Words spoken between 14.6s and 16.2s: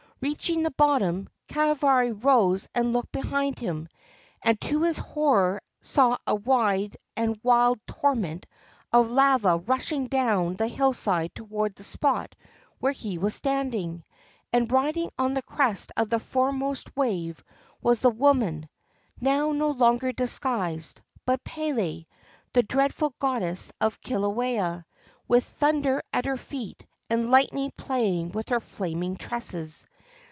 riding on the crest of the